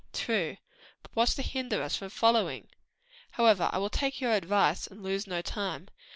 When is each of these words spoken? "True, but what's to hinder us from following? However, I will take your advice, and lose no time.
"True, 0.13 0.57
but 1.03 1.15
what's 1.15 1.35
to 1.35 1.43
hinder 1.43 1.83
us 1.83 1.95
from 1.95 2.09
following? 2.09 2.69
However, 3.33 3.69
I 3.71 3.77
will 3.77 3.91
take 3.91 4.19
your 4.19 4.31
advice, 4.33 4.87
and 4.87 5.03
lose 5.03 5.27
no 5.27 5.43
time. 5.43 5.89